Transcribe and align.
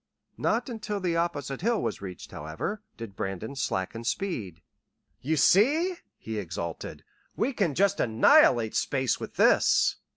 Not 0.39 0.67
until 0.67 0.99
the 0.99 1.15
opposite 1.15 1.61
hill 1.61 1.79
was 1.83 2.01
reached, 2.01 2.31
however, 2.31 2.81
did 2.97 3.15
Brandon 3.15 3.55
slacken 3.55 4.03
speed. 4.03 4.63
"You 5.21 5.37
see," 5.37 5.95
he 6.17 6.39
exulted, 6.39 7.03
"we 7.35 7.53
can 7.53 7.75
just 7.75 7.99
annihilate 7.99 8.73
space 8.75 9.19
with 9.19 9.35
this!" 9.35 9.97